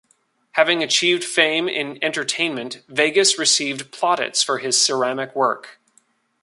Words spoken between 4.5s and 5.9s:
his ceramic work.